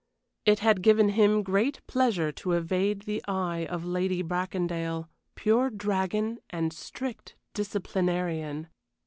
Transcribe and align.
It 0.47 0.61
had 0.61 0.81
given 0.81 1.09
him 1.09 1.43
great 1.43 1.85
pleasure 1.85 2.31
to 2.31 2.53
evade 2.53 3.03
the 3.03 3.23
eye 3.27 3.67
of 3.67 3.85
Lady 3.85 4.23
Bracondale, 4.23 5.07
pure 5.35 5.69
dragon 5.69 6.39
and 6.49 6.73
strict 6.73 7.35
disciplinarian. 7.53 8.67